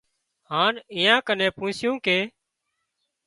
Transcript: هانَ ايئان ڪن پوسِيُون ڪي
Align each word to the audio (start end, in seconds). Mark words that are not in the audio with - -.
هانَ 0.49 0.73
ايئان 0.95 1.19
ڪن 1.27 1.39
پوسِيُون 1.57 1.95
ڪي 2.05 2.19